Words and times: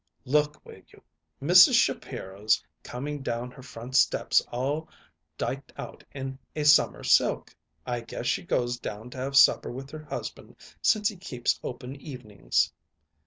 "Look, 0.25 0.65
will 0.65 0.81
you? 0.87 1.03
Mrs. 1.43 1.75
Shapiro's 1.75 2.65
coming 2.81 3.21
down 3.21 3.51
her 3.51 3.61
front 3.61 3.95
steps 3.95 4.41
all 4.51 4.89
diked 5.37 5.71
out 5.77 6.03
in 6.11 6.39
a 6.55 6.63
summer 6.63 7.03
silk. 7.03 7.55
I 7.85 7.99
guess 8.01 8.25
she 8.25 8.41
goes 8.41 8.79
down 8.79 9.11
to 9.11 9.19
have 9.19 9.35
supper 9.37 9.71
with 9.71 9.91
her 9.91 10.05
husband, 10.05 10.55
since 10.81 11.07
he 11.09 11.17
keeps 11.17 11.59
open 11.63 11.95
evenings." 11.97 12.73